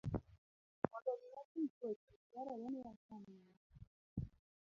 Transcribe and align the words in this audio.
Mondo 0.91 1.09
omi 1.15 1.27
wageng' 1.35 1.71
tuoche, 1.77 2.13
dwarore 2.25 2.65
ni 2.71 2.79
wacham 2.85 3.21
ng'injo 3.31 3.65